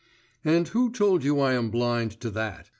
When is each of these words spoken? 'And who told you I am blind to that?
'And 0.43 0.69
who 0.69 0.89
told 0.91 1.23
you 1.23 1.39
I 1.39 1.53
am 1.53 1.69
blind 1.69 2.19
to 2.21 2.31
that? 2.31 2.69